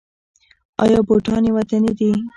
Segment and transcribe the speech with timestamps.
[0.83, 2.11] آیا بوټان یې وطني دي؟